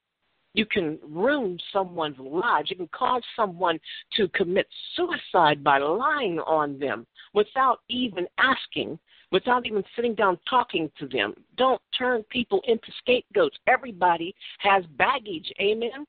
You 0.53 0.65
can 0.65 0.97
ruin 1.07 1.59
someone's 1.71 2.17
lives. 2.19 2.69
You 2.69 2.75
can 2.75 2.89
cause 2.91 3.21
someone 3.35 3.79
to 4.15 4.27
commit 4.29 4.67
suicide 4.95 5.63
by 5.63 5.77
lying 5.77 6.39
on 6.39 6.79
them 6.79 7.05
without 7.33 7.79
even 7.87 8.25
asking, 8.37 8.97
without 9.31 9.65
even 9.65 9.83
sitting 9.95 10.15
down 10.15 10.39
talking 10.49 10.91
to 10.99 11.07
them. 11.07 11.35
Don't 11.57 11.81
turn 11.97 12.23
people 12.29 12.61
into 12.67 12.91
scapegoats. 12.99 13.57
Everybody 13.67 14.33
has 14.59 14.83
baggage. 14.97 15.51
Amen. 15.61 16.05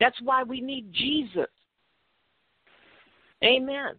That's 0.00 0.16
why 0.22 0.42
we 0.42 0.60
need 0.60 0.92
Jesus. 0.92 1.46
Amen. 3.44 3.92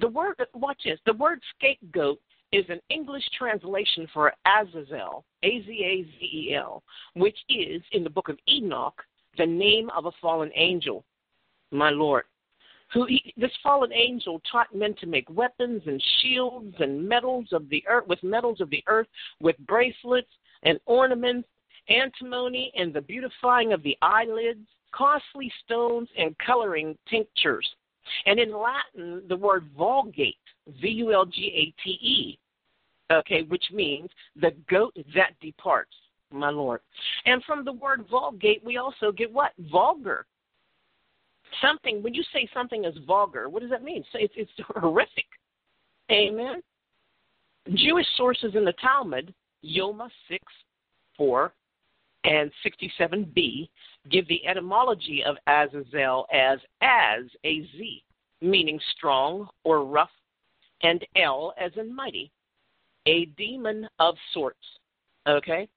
The 0.00 0.08
word, 0.08 0.34
watch 0.54 0.82
this, 0.84 0.98
the 1.06 1.14
word 1.14 1.40
scapegoat 1.56 2.20
is 2.52 2.64
an 2.68 2.80
English 2.88 3.24
translation 3.36 4.08
for 4.12 4.32
Azazel, 4.46 5.24
A 5.42 5.62
Z 5.62 5.84
A 5.84 6.04
Z 6.04 6.18
E 6.20 6.54
L, 6.54 6.82
which 7.14 7.36
is, 7.48 7.82
in 7.92 8.04
the 8.04 8.10
book 8.10 8.28
of 8.28 8.38
Enoch, 8.48 9.02
the 9.36 9.46
name 9.46 9.90
of 9.96 10.06
a 10.06 10.12
fallen 10.20 10.50
angel, 10.54 11.04
my 11.70 11.90
Lord. 11.90 12.24
Who 12.94 13.04
he, 13.04 13.34
this 13.36 13.52
fallen 13.62 13.92
angel 13.92 14.40
taught 14.50 14.74
men 14.74 14.94
to 15.00 15.06
make 15.06 15.28
weapons 15.28 15.82
and 15.86 16.02
shields 16.20 16.74
and 16.78 17.06
metals 17.06 17.48
of 17.52 17.68
the 17.68 17.84
earth 17.86 18.06
with 18.08 18.22
metals 18.22 18.60
of 18.62 18.70
the 18.70 18.82
earth, 18.86 19.08
with 19.40 19.58
bracelets 19.66 20.30
and 20.62 20.80
ornaments, 20.86 21.48
antimony 21.88 22.72
and 22.76 22.92
the 22.92 23.02
beautifying 23.02 23.72
of 23.72 23.82
the 23.82 23.96
eyelids, 24.00 24.66
costly 24.92 25.52
stones 25.64 26.08
and 26.16 26.36
coloring 26.38 26.96
tinctures. 27.10 27.68
And 28.26 28.38
in 28.38 28.52
Latin, 28.52 29.22
the 29.28 29.36
word 29.36 29.68
vulgate, 29.76 30.36
V 30.80 30.88
U 30.88 31.12
L 31.12 31.26
G 31.26 31.52
A 31.54 31.82
T 31.82 31.90
E, 31.90 32.38
okay, 33.12 33.42
which 33.42 33.64
means 33.72 34.08
the 34.40 34.52
goat 34.70 34.96
that 35.14 35.38
departs, 35.40 35.94
my 36.32 36.50
Lord. 36.50 36.80
And 37.26 37.42
from 37.44 37.64
the 37.64 37.72
word 37.72 38.06
vulgate, 38.10 38.62
we 38.64 38.76
also 38.76 39.12
get 39.12 39.32
what? 39.32 39.52
Vulgar. 39.70 40.26
Something, 41.62 42.02
when 42.02 42.12
you 42.12 42.22
say 42.32 42.48
something 42.52 42.84
is 42.84 42.94
vulgar, 43.06 43.48
what 43.48 43.62
does 43.62 43.70
that 43.70 43.82
mean? 43.82 44.04
It's, 44.14 44.34
it's 44.36 44.50
horrific. 44.74 45.26
Amen. 46.10 46.62
Jewish 47.74 48.06
sources 48.16 48.54
in 48.54 48.64
the 48.64 48.72
Talmud, 48.74 49.34
Yoma 49.64 50.08
6, 50.28 50.42
4, 51.16 51.52
and 52.28 52.52
67b 52.64 53.68
give 54.10 54.28
the 54.28 54.46
etymology 54.46 55.24
of 55.24 55.36
Azazel 55.46 56.26
as 56.32 56.58
as 56.82 57.24
a 57.44 57.62
z, 57.76 58.04
meaning 58.40 58.78
strong 58.96 59.48
or 59.64 59.84
rough, 59.84 60.10
and 60.82 61.04
L 61.16 61.54
as 61.58 61.72
in 61.76 61.94
mighty, 61.94 62.30
a 63.06 63.24
demon 63.36 63.88
of 63.98 64.14
sorts. 64.32 64.58
Okay, 65.26 65.68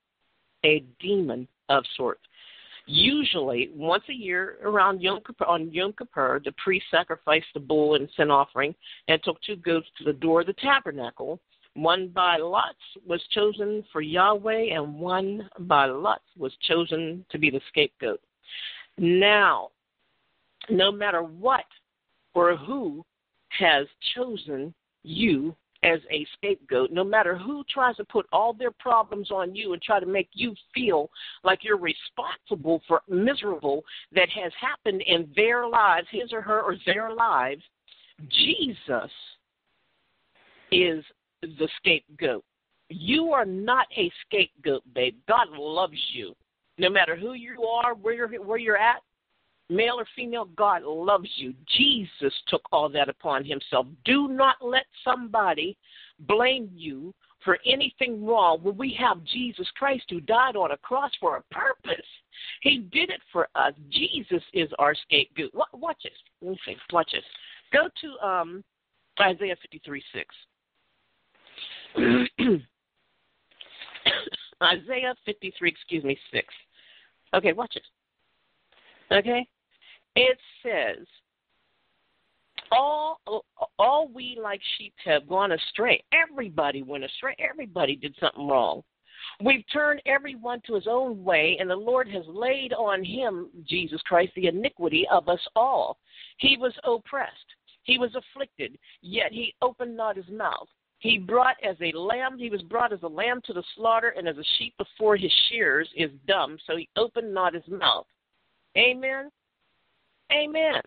a 0.66 0.84
demon 1.00 1.48
of 1.70 1.84
sorts. 1.96 2.22
Usually, 2.86 3.70
once 3.74 4.04
a 4.10 4.14
year 4.14 4.58
around 4.64 5.02
Yom 5.02 5.22
Kippur, 5.26 5.46
on 5.46 5.72
Yom 5.72 5.94
Kippur, 5.94 6.42
the 6.44 6.54
priest 6.64 6.86
sacrificed 6.92 7.48
the 7.54 7.60
bull 7.60 7.96
and 7.96 8.10
sin 8.18 8.30
offering 8.30 8.76
and 9.08 9.22
took 9.24 9.42
two 9.42 9.56
goats 9.56 9.88
to 9.98 10.04
the 10.04 10.14
door 10.14 10.42
of 10.42 10.48
the 10.48 10.54
tabernacle 10.54 11.40
one 11.76 12.10
by 12.10 12.38
lots 12.38 12.80
was 13.06 13.22
chosen 13.32 13.84
for 13.92 14.02
Yahweh, 14.02 14.74
and 14.74 15.00
one 15.00 15.50
by 15.60 15.86
lots 15.86 16.24
was 16.38 16.54
chosen 16.68 17.26
to 17.32 17.38
be 17.38 17.50
the 17.50 17.62
scapegoat. 17.70 18.20
Now, 18.98 19.70
no 20.70 20.92
matter 20.92 21.24
what 21.24 21.66
or 22.34 22.56
who 22.56 23.04
has 23.50 23.88
chosen 24.16 24.74
you 25.04 25.56
as 25.84 26.00
a 26.12 26.26
scapegoat, 26.34 26.92
no 26.92 27.04
matter 27.04 27.36
who 27.36 27.64
tries 27.70 27.96
to 27.96 28.06
put 28.06 28.28
all 28.32 28.54
their 28.54 28.72
problems 28.72 29.32
on 29.32 29.56
you 29.56 29.74
and 29.74 29.82
try 29.82 30.00
to 30.00 30.06
make 30.06 30.30
you 30.34 30.54
feel 30.74 31.10
like 31.44 31.64
you're 31.64 31.78
responsible 31.78 32.82
for 32.88 33.02
miserable 33.08 33.84
that 34.14 34.30
has 34.30 34.52
happened 34.60 35.02
in 35.08 35.28
their 35.36 35.68
lives, 35.68 36.08
his 36.12 36.32
or 36.32 36.42
her 36.42 36.62
or 36.62 36.76
their 36.86 37.14
lives, 37.14 37.64
Jesus 38.30 39.10
is 40.72 41.04
the 41.42 41.68
scapegoat. 41.78 42.44
You 42.90 43.32
are 43.32 43.46
not 43.46 43.88
a 43.98 44.12
scapegoat, 44.26 44.84
babe. 44.94 45.16
God 45.28 45.48
loves 45.52 45.98
you. 46.14 46.36
No 46.78 46.90
matter 46.90 47.16
who 47.16 47.34
you 47.34 47.64
are, 47.64 47.94
where 47.94 48.14
you're, 48.14 48.42
where 48.44 48.58
you're 48.58 48.78
at, 48.78 49.02
male 49.70 49.96
or 49.98 50.06
female, 50.16 50.46
God 50.56 50.84
loves 50.84 51.30
you. 51.36 51.54
Jesus 51.78 52.34
took 52.48 52.62
all 52.72 52.90
that 52.90 53.10
upon 53.10 53.46
himself. 53.46 53.88
Do 54.06 54.28
not 54.28 54.56
let 54.62 54.86
somebody 55.04 55.78
blame 56.20 56.70
you 56.74 57.14
for 57.44 57.58
anything 57.66 58.24
wrong 58.26 58.60
when 58.62 58.78
we 58.78 58.96
have 59.00 59.24
Jesus 59.24 59.68
Christ 59.76 60.04
who 60.10 60.20
died 60.20 60.56
on 60.56 60.72
a 60.72 60.78
cross 60.78 61.12
for 61.20 61.38
a 61.38 61.54
purpose. 61.54 62.06
He 62.62 62.80
did 62.92 63.10
it 63.10 63.22
for 63.32 63.48
us. 63.56 63.74
Jesus 63.90 64.44
is 64.54 64.70
our 64.78 64.94
scapegoat. 64.96 65.52
Watch 65.74 65.98
this. 66.04 66.14
Let 66.42 66.52
me 66.52 66.60
see. 66.66 66.76
Watch 66.92 67.12
this. 67.14 67.24
Go 67.74 67.88
to 68.02 68.28
um, 68.28 68.64
Isaiah 69.20 69.56
53 69.62 70.04
6. 70.14 70.36
Isaiah 74.64 75.16
53, 75.26 75.70
excuse 75.70 76.04
me, 76.04 76.18
6. 76.32 76.46
Okay, 77.34 77.54
watch 77.54 77.76
it. 77.76 77.84
Okay? 79.14 79.48
It 80.16 80.38
says, 80.64 81.06
all 82.72 83.20
all 83.78 84.10
we 84.14 84.40
like 84.42 84.62
sheep 84.78 84.94
have 85.04 85.28
gone 85.28 85.52
astray. 85.52 86.04
Everybody 86.14 86.84
went 86.84 87.04
astray. 87.04 87.36
Everybody 87.38 87.96
did 87.96 88.16
something 88.20 88.48
wrong. 88.48 88.82
We've 89.44 89.64
turned 89.72 90.02
everyone 90.06 90.62
to 90.68 90.76
his 90.76 90.88
own 90.90 91.24
way, 91.24 91.58
and 91.60 91.70
the 91.70 91.76
Lord 91.76 92.08
has 92.10 92.24
laid 92.28 92.74
on 92.74 93.04
him, 93.04 93.50
Jesus 93.68 94.02
Christ, 94.04 94.32
the 94.36 94.48
iniquity 94.48 95.06
of 95.12 95.30
us 95.30 95.40
all. 95.56 95.98
He 96.38 96.58
was 96.58 96.74
oppressed, 96.84 97.32
he 97.84 97.98
was 97.98 98.12
afflicted, 98.16 98.78
yet 99.02 99.32
he 99.32 99.54
opened 99.62 99.96
not 99.96 100.16
his 100.16 100.30
mouth. 100.30 100.68
He 101.02 101.18
brought 101.18 101.56
as 101.68 101.76
a 101.82 101.98
lamb, 101.98 102.38
he 102.38 102.52
was 102.52 102.62
brought 102.62 102.94
as 102.94 103.02
a 103.02 103.08
lamb 103.08 103.42
to 103.46 103.54
the 103.54 103.64
slaughter, 103.76 104.14
and 104.16 104.28
as 104.28 104.38
a 104.38 104.44
sheep 104.58 104.76
before 104.78 105.18
his 105.18 105.32
shears 105.50 105.90
is 105.98 106.12
dumb, 106.28 106.60
so 106.68 106.78
he 106.78 106.88
opened 106.96 107.34
not 107.34 107.56
his 107.56 107.68
mouth. 107.68 108.06
Amen. 108.78 109.32
Amen. 110.32 110.80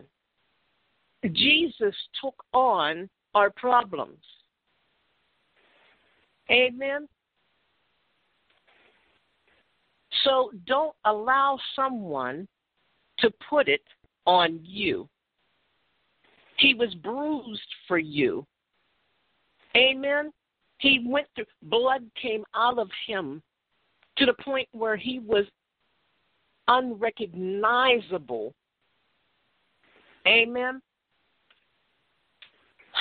Jesus 1.33 1.93
took 2.21 2.35
on 2.53 3.09
our 3.33 3.49
problems. 3.49 4.23
Amen. 6.49 7.09
So 10.23 10.51
don't 10.65 10.95
allow 11.03 11.59
someone 11.75 12.47
to 13.19 13.29
put 13.49 13.67
it 13.67 13.83
on 14.25 14.61
you. 14.63 15.09
He 16.57 16.73
was 16.73 16.93
bruised 16.95 17.61
for 17.85 17.97
you. 17.97 18.47
Amen. 19.75 20.31
He 20.77 21.05
went 21.05 21.27
through, 21.35 21.45
blood 21.63 22.03
came 22.21 22.43
out 22.55 22.79
of 22.79 22.89
him 23.07 23.41
to 24.17 24.25
the 24.25 24.33
point 24.33 24.67
where 24.71 24.95
he 24.95 25.19
was 25.19 25.45
unrecognizable. 26.67 28.53
Amen. 30.27 30.81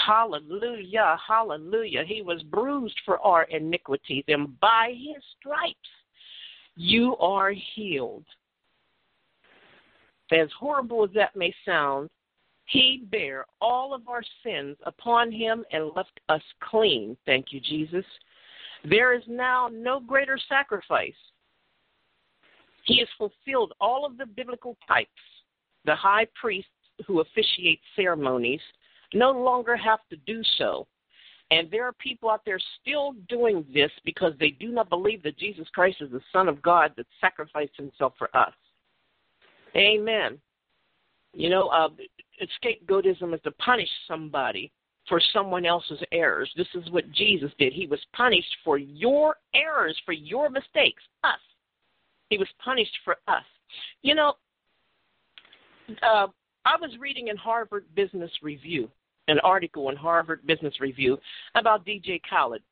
Hallelujah, 0.06 1.16
hallelujah. 1.26 2.04
He 2.04 2.20
was 2.20 2.42
bruised 2.42 3.00
for 3.04 3.18
our 3.20 3.44
iniquities, 3.44 4.24
and 4.28 4.58
by 4.60 4.92
his 4.94 5.22
stripes 5.38 5.78
you 6.76 7.16
are 7.16 7.52
healed. 7.74 8.24
As 10.32 10.48
horrible 10.58 11.04
as 11.04 11.10
that 11.14 11.36
may 11.36 11.54
sound, 11.64 12.10
he 12.66 13.04
bare 13.10 13.46
all 13.60 13.94
of 13.94 14.08
our 14.08 14.22
sins 14.42 14.76
upon 14.84 15.30
him 15.30 15.64
and 15.72 15.90
left 15.94 16.18
us 16.28 16.42
clean. 16.60 17.16
Thank 17.26 17.46
you, 17.52 17.60
Jesus. 17.60 18.04
There 18.88 19.14
is 19.14 19.22
now 19.28 19.68
no 19.72 20.00
greater 20.00 20.38
sacrifice. 20.48 21.14
He 22.84 22.98
has 22.98 23.08
fulfilled 23.16 23.72
all 23.80 24.04
of 24.04 24.18
the 24.18 24.26
biblical 24.26 24.76
types. 24.86 25.10
The 25.84 25.94
high 25.94 26.26
priests 26.40 26.70
who 27.06 27.20
officiate 27.20 27.80
ceremonies 27.96 28.60
no 29.12 29.30
longer 29.30 29.76
have 29.76 30.00
to 30.10 30.16
do 30.26 30.42
so. 30.58 30.86
And 31.50 31.70
there 31.70 31.84
are 31.84 31.92
people 31.92 32.30
out 32.30 32.42
there 32.44 32.58
still 32.80 33.14
doing 33.28 33.64
this 33.72 33.90
because 34.04 34.32
they 34.40 34.50
do 34.50 34.68
not 34.68 34.88
believe 34.88 35.22
that 35.22 35.38
Jesus 35.38 35.68
Christ 35.74 35.98
is 36.00 36.10
the 36.10 36.20
Son 36.32 36.48
of 36.48 36.62
God 36.62 36.92
that 36.96 37.06
sacrificed 37.20 37.76
himself 37.76 38.14
for 38.18 38.34
us. 38.36 38.52
Amen. 39.76 40.38
You 41.34 41.50
know, 41.50 41.68
uh, 41.68 41.88
scapegoatism 42.62 43.34
is 43.34 43.40
to 43.42 43.50
punish 43.52 43.88
somebody 44.08 44.70
for 45.08 45.20
someone 45.32 45.66
else's 45.66 46.00
errors. 46.12 46.50
This 46.56 46.66
is 46.74 46.90
what 46.90 47.10
Jesus 47.12 47.50
did. 47.58 47.72
He 47.72 47.86
was 47.86 48.00
punished 48.14 48.56
for 48.64 48.78
your 48.78 49.36
errors, 49.54 50.00
for 50.04 50.12
your 50.12 50.48
mistakes, 50.48 51.02
us. 51.24 51.38
He 52.30 52.38
was 52.38 52.48
punished 52.64 52.96
for 53.04 53.16
us. 53.28 53.44
You 54.02 54.14
know, 54.14 54.34
uh, 56.02 56.28
I 56.64 56.76
was 56.80 56.90
reading 56.98 57.28
in 57.28 57.36
Harvard 57.36 57.84
Business 57.94 58.30
Review, 58.42 58.90
an 59.28 59.38
article 59.40 59.90
in 59.90 59.96
Harvard 59.96 60.46
Business 60.46 60.80
Review 60.80 61.18
about 61.54 61.84
DJ 61.84 62.20
Khaled. 62.28 62.62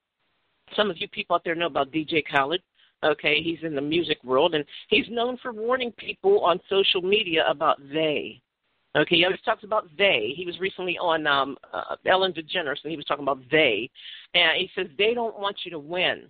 Some 0.77 0.91
of 0.91 0.99
you 0.99 1.09
people 1.09 1.37
out 1.37 1.45
there 1.45 1.55
know 1.55 1.67
about 1.67 1.93
DJ 1.93 2.23
Khaled. 2.27 2.63
Okay, 3.05 3.43
he's 3.43 3.59
in 3.65 3.75
the 3.75 3.81
music 3.81 4.23
world, 4.23 4.55
and 4.55 4.65
he's 4.89 5.07
known 5.11 5.37
for 5.43 5.53
warning 5.53 5.93
people 5.99 6.41
on 6.45 6.61
social 6.71 7.03
media 7.03 7.45
about 7.49 7.81
they. 7.93 8.41
Okay, 8.95 9.17
he 9.17 9.25
always 9.25 9.41
talks 9.41 9.65
about 9.65 9.89
they. 9.97 10.35
He 10.37 10.45
was 10.45 10.59
recently 10.61 10.99
on 10.99 11.27
um, 11.27 11.57
uh, 11.73 11.97
Ellen 12.07 12.33
DeGeneres, 12.33 12.83
and 12.85 12.91
he 12.91 12.97
was 12.97 13.07
talking 13.07 13.25
about 13.25 13.41
they. 13.51 13.91
And 14.35 14.59
he 14.59 14.71
says 14.75 14.87
they 14.99 15.15
don't 15.15 15.39
want 15.39 15.57
you 15.65 15.71
to 15.71 15.79
win. 15.79 16.25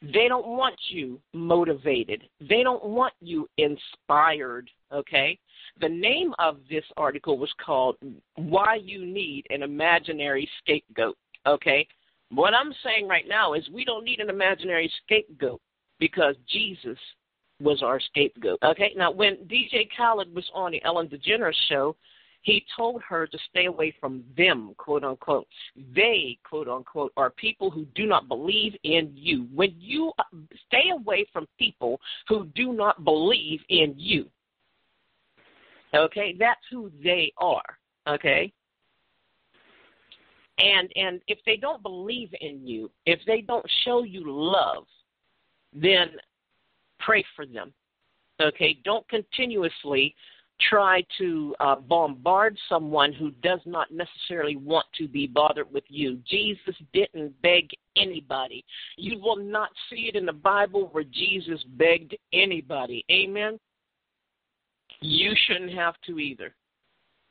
They 0.00 0.28
don't 0.28 0.46
want 0.46 0.76
you 0.88 1.20
motivated. 1.34 2.22
They 2.40 2.62
don't 2.62 2.84
want 2.84 3.12
you 3.20 3.48
inspired. 3.58 4.70
Okay? 4.92 5.38
The 5.80 5.88
name 5.88 6.34
of 6.38 6.58
this 6.70 6.84
article 6.96 7.36
was 7.36 7.52
called 7.64 7.96
Why 8.36 8.76
You 8.76 9.04
Need 9.04 9.46
an 9.50 9.62
Imaginary 9.62 10.48
Scapegoat. 10.62 11.18
Okay? 11.46 11.86
What 12.30 12.54
I'm 12.54 12.72
saying 12.84 13.08
right 13.08 13.26
now 13.28 13.54
is 13.54 13.68
we 13.70 13.84
don't 13.84 14.04
need 14.04 14.20
an 14.20 14.30
imaginary 14.30 14.90
scapegoat 15.04 15.60
because 15.98 16.36
Jesus 16.48 16.98
was 17.60 17.82
our 17.82 18.00
scapegoat. 18.00 18.58
Okay, 18.62 18.92
now 18.96 19.10
when 19.10 19.36
DJ 19.46 19.88
Khaled 19.96 20.34
was 20.34 20.48
on 20.54 20.72
the 20.72 20.82
Ellen 20.84 21.08
DeGeneres 21.08 21.54
show, 21.68 21.96
he 22.42 22.64
told 22.74 23.02
her 23.02 23.26
to 23.26 23.38
stay 23.50 23.66
away 23.66 23.94
from 24.00 24.24
them, 24.36 24.74
quote 24.78 25.04
unquote. 25.04 25.46
They, 25.94 26.38
quote 26.48 26.68
unquote, 26.68 27.12
are 27.16 27.30
people 27.30 27.70
who 27.70 27.84
do 27.94 28.06
not 28.06 28.28
believe 28.28 28.74
in 28.82 29.12
you. 29.14 29.46
When 29.54 29.74
you 29.78 30.12
uh, 30.18 30.22
stay 30.66 30.90
away 30.90 31.26
from 31.32 31.46
people 31.58 32.00
who 32.28 32.46
do 32.54 32.72
not 32.72 33.04
believe 33.04 33.60
in 33.68 33.94
you, 33.96 34.26
okay, 35.94 36.34
that's 36.38 36.60
who 36.70 36.90
they 37.04 37.32
are. 37.36 37.78
Okay, 38.08 38.50
and 40.58 40.90
and 40.96 41.20
if 41.28 41.38
they 41.44 41.56
don't 41.56 41.82
believe 41.82 42.30
in 42.40 42.66
you, 42.66 42.90
if 43.04 43.20
they 43.26 43.42
don't 43.42 43.66
show 43.84 44.02
you 44.02 44.22
love, 44.26 44.86
then 45.74 46.08
pray 47.00 47.24
for 47.34 47.46
them. 47.46 47.72
Okay, 48.40 48.78
don't 48.84 49.06
continuously 49.08 50.14
try 50.68 51.04
to 51.18 51.54
uh, 51.60 51.76
bombard 51.76 52.56
someone 52.68 53.12
who 53.12 53.30
does 53.42 53.60
not 53.64 53.88
necessarily 53.90 54.56
want 54.56 54.86
to 54.98 55.08
be 55.08 55.26
bothered 55.26 55.70
with 55.72 55.84
you. 55.88 56.18
Jesus 56.28 56.74
didn't 56.92 57.40
beg 57.42 57.70
anybody. 57.96 58.64
You 58.96 59.18
will 59.20 59.36
not 59.36 59.70
see 59.88 60.08
it 60.12 60.16
in 60.16 60.26
the 60.26 60.32
Bible 60.32 60.88
where 60.92 61.04
Jesus 61.04 61.62
begged 61.76 62.16
anybody. 62.32 63.04
Amen. 63.10 63.58
You 65.00 65.32
shouldn't 65.46 65.72
have 65.72 65.94
to 66.06 66.18
either. 66.18 66.54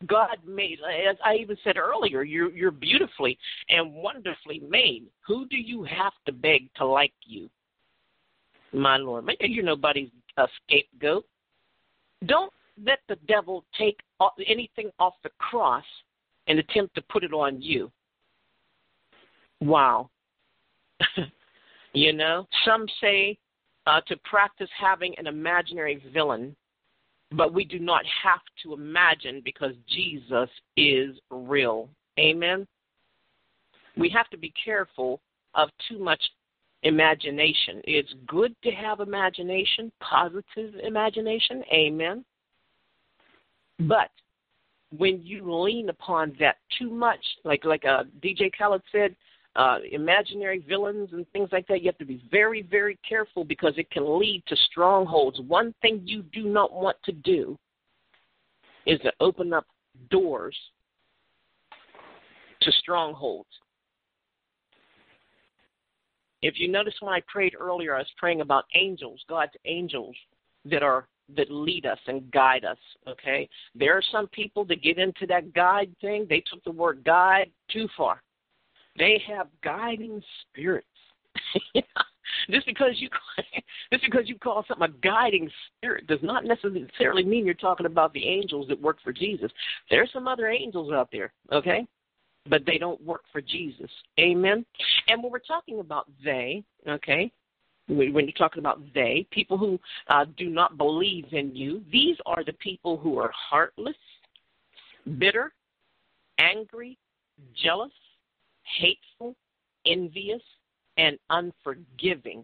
God 0.07 0.37
made, 0.47 0.79
as 1.07 1.17
I 1.23 1.35
even 1.35 1.57
said 1.63 1.75
earlier, 1.77 2.23
you're 2.23 2.51
you're 2.51 2.71
beautifully 2.71 3.37
and 3.67 3.93
wonderfully 3.93 4.61
made. 4.67 5.07
Who 5.27 5.45
do 5.47 5.57
you 5.57 5.83
have 5.83 6.13
to 6.25 6.31
beg 6.31 6.69
to 6.77 6.85
like 6.85 7.13
you? 7.25 7.49
My 8.73 8.97
Lord, 8.97 9.25
you're 9.39 9.63
nobody's 9.63 10.09
scapegoat. 10.65 11.25
Don't 12.25 12.51
let 12.85 12.99
the 13.07 13.17
devil 13.27 13.65
take 13.77 13.99
anything 14.47 14.89
off 14.99 15.13
the 15.23 15.31
cross 15.37 15.83
and 16.47 16.59
attempt 16.59 16.95
to 16.95 17.01
put 17.09 17.23
it 17.23 17.33
on 17.33 17.61
you. 17.61 17.91
Wow. 19.59 20.09
you 21.93 22.13
know, 22.13 22.47
some 22.65 22.85
say 23.01 23.37
uh, 23.87 24.01
to 24.07 24.15
practice 24.17 24.69
having 24.79 25.13
an 25.17 25.27
imaginary 25.27 26.01
villain 26.13 26.55
but 27.31 27.53
we 27.53 27.63
do 27.63 27.79
not 27.79 28.03
have 28.23 28.41
to 28.63 28.73
imagine 28.73 29.41
because 29.43 29.73
Jesus 29.87 30.49
is 30.77 31.15
real. 31.29 31.89
Amen. 32.19 32.67
We 33.97 34.09
have 34.09 34.29
to 34.29 34.37
be 34.37 34.53
careful 34.63 35.21
of 35.55 35.69
too 35.87 35.99
much 35.99 36.21
imagination. 36.83 37.81
It's 37.83 38.13
good 38.27 38.55
to 38.63 38.71
have 38.71 38.99
imagination, 38.99 39.91
positive 39.99 40.75
imagination. 40.83 41.63
Amen. 41.73 42.23
But 43.79 44.09
when 44.95 45.21
you 45.23 45.53
lean 45.53 45.89
upon 45.89 46.35
that 46.39 46.57
too 46.77 46.89
much, 46.89 47.23
like 47.43 47.65
like 47.65 47.85
uh, 47.85 48.03
DJ 48.21 48.51
Khaled 48.57 48.81
said, 48.91 49.15
uh, 49.55 49.79
imaginary 49.91 50.63
villains 50.67 51.09
and 51.11 51.29
things 51.31 51.49
like 51.51 51.67
that. 51.67 51.81
You 51.81 51.87
have 51.87 51.97
to 51.97 52.05
be 52.05 52.23
very, 52.31 52.61
very 52.61 52.97
careful 53.07 53.43
because 53.43 53.73
it 53.77 53.89
can 53.91 54.19
lead 54.19 54.43
to 54.47 54.55
strongholds. 54.71 55.39
One 55.41 55.73
thing 55.81 56.01
you 56.05 56.23
do 56.23 56.43
not 56.43 56.71
want 56.71 56.97
to 57.05 57.11
do 57.11 57.57
is 58.85 58.99
to 59.01 59.11
open 59.19 59.53
up 59.53 59.65
doors 60.09 60.55
to 62.61 62.71
strongholds. 62.71 63.49
If 66.41 66.59
you 66.59 66.67
notice 66.67 66.93
when 66.99 67.13
I 67.13 67.21
prayed 67.27 67.55
earlier, 67.59 67.95
I 67.95 67.99
was 67.99 68.07
praying 68.17 68.41
about 68.41 68.65
angels, 68.75 69.23
God's 69.27 69.53
angels 69.65 70.15
that 70.65 70.83
are 70.83 71.07
that 71.35 71.51
lead 71.51 71.85
us 71.85 71.99
and 72.07 72.29
guide 72.31 72.65
us. 72.65 72.77
Okay, 73.07 73.47
there 73.75 73.95
are 73.95 74.03
some 74.11 74.27
people 74.27 74.65
that 74.65 74.81
get 74.81 74.97
into 74.97 75.27
that 75.27 75.53
guide 75.53 75.95
thing. 76.01 76.25
They 76.27 76.43
took 76.51 76.63
the 76.63 76.71
word 76.71 77.03
guide 77.03 77.51
too 77.71 77.87
far. 77.95 78.21
They 78.97 79.21
have 79.27 79.47
guiding 79.63 80.21
spirits. 80.41 80.87
just 82.49 82.65
because 82.65 82.91
you 82.95 83.09
just 83.91 84.03
because 84.03 84.27
you 84.27 84.37
call 84.37 84.65
something 84.67 84.89
a 84.89 84.97
guiding 85.01 85.49
spirit 85.77 86.07
does 86.07 86.19
not 86.21 86.45
necessarily 86.45 87.23
mean 87.23 87.45
you're 87.45 87.53
talking 87.53 87.85
about 87.85 88.13
the 88.13 88.27
angels 88.27 88.67
that 88.67 88.81
work 88.81 88.97
for 89.03 89.13
Jesus. 89.13 89.51
There's 89.89 90.11
some 90.13 90.27
other 90.27 90.47
angels 90.47 90.91
out 90.91 91.09
there, 91.11 91.33
okay? 91.51 91.87
But 92.49 92.65
they 92.65 92.77
don't 92.77 93.01
work 93.03 93.21
for 93.31 93.41
Jesus. 93.41 93.89
Amen. 94.19 94.65
And 95.07 95.21
when 95.21 95.31
we're 95.31 95.39
talking 95.39 95.79
about 95.79 96.09
they, 96.23 96.63
okay, 96.87 97.31
when 97.87 98.25
you're 98.25 98.31
talking 98.33 98.59
about 98.59 98.81
they, 98.93 99.25
people 99.31 99.57
who 99.57 99.79
uh, 100.09 100.25
do 100.37 100.49
not 100.49 100.77
believe 100.77 101.25
in 101.31 101.55
you, 101.55 101.83
these 101.91 102.17
are 102.25 102.43
the 102.43 102.53
people 102.53 102.97
who 102.97 103.17
are 103.17 103.31
heartless, 103.33 103.95
bitter, 105.17 105.53
angry, 106.37 106.97
jealous, 107.55 107.91
hateful, 108.79 109.35
envious, 109.85 110.41
and 110.97 111.17
unforgiving. 111.29 112.43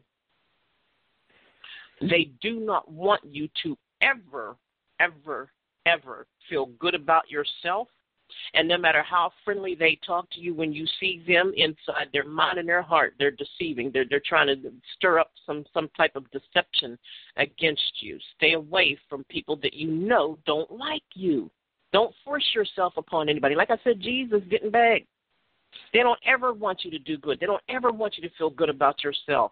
They 2.01 2.31
do 2.41 2.59
not 2.59 2.91
want 2.91 3.21
you 3.23 3.47
to 3.63 3.77
ever, 4.01 4.55
ever, 4.99 5.49
ever 5.85 6.27
feel 6.49 6.67
good 6.79 6.95
about 6.95 7.29
yourself. 7.29 7.87
And 8.53 8.67
no 8.67 8.77
matter 8.77 9.03
how 9.03 9.31
friendly 9.43 9.75
they 9.75 9.99
talk 10.05 10.29
to 10.31 10.39
you, 10.39 10.53
when 10.53 10.71
you 10.71 10.85
see 10.99 11.23
them 11.27 11.53
inside 11.55 12.07
their 12.13 12.25
mind 12.25 12.57
and 12.57 12.67
their 12.67 12.81
heart, 12.81 13.13
they're 13.19 13.31
deceiving. 13.31 13.91
They're 13.91 14.05
they're 14.09 14.21
trying 14.25 14.47
to 14.47 14.71
stir 14.95 15.19
up 15.19 15.31
some 15.45 15.65
some 15.73 15.89
type 15.97 16.15
of 16.15 16.29
deception 16.31 16.97
against 17.37 18.01
you. 18.01 18.17
Stay 18.37 18.53
away 18.53 18.97
from 19.09 19.23
people 19.25 19.57
that 19.57 19.73
you 19.73 19.89
know 19.89 20.37
don't 20.45 20.71
like 20.71 21.03
you. 21.13 21.49
Don't 21.91 22.13
force 22.23 22.45
yourself 22.53 22.93
upon 22.97 23.29
anybody. 23.29 23.55
Like 23.55 23.71
I 23.71 23.77
said, 23.83 23.99
Jesus 24.01 24.41
didn't 24.49 24.71
beg. 24.71 25.05
They 25.93 25.99
don't 25.99 26.19
ever 26.25 26.53
want 26.53 26.83
you 26.83 26.91
to 26.91 26.99
do 26.99 27.17
good. 27.17 27.39
They 27.39 27.45
don't 27.45 27.63
ever 27.69 27.91
want 27.91 28.17
you 28.17 28.27
to 28.27 28.35
feel 28.37 28.49
good 28.49 28.69
about 28.69 29.03
yourself. 29.03 29.51